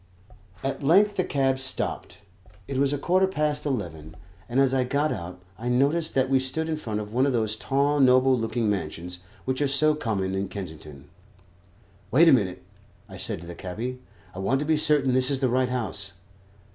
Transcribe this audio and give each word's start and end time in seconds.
At 0.63 0.81
length 0.81 1.15
the 1.15 1.23
cab 1.23 1.59
stopped. 1.59 2.23
It 2.67 2.79
was 2.79 2.91
a 2.91 2.97
quarter 2.97 3.27
past 3.27 3.67
eleven, 3.67 4.15
and 4.49 4.59
as 4.59 4.73
I 4.73 4.83
got 4.83 5.11
out 5.11 5.39
I 5.59 5.69
noticed 5.69 6.15
that 6.15 6.27
we 6.27 6.39
stood 6.39 6.67
in 6.67 6.75
front 6.77 6.99
of 6.99 7.13
one 7.13 7.27
of 7.27 7.33
those 7.33 7.55
tall 7.55 7.99
noble 7.99 8.35
looking 8.35 8.67
mansions 8.67 9.19
which 9.45 9.61
are 9.61 9.67
so 9.67 9.93
common 9.93 10.33
in 10.33 10.47
Kensington. 10.47 11.07
"Wait 12.09 12.27
a 12.27 12.33
minute," 12.33 12.63
I 13.07 13.17
said 13.17 13.41
to 13.41 13.45
the 13.45 13.53
cabby; 13.53 13.99
"I 14.33 14.39
want 14.39 14.59
to 14.61 14.65
be 14.65 14.75
certain 14.75 15.13
this 15.13 15.29
is 15.29 15.39
the 15.39 15.49
right 15.49 15.69
house." 15.69 16.13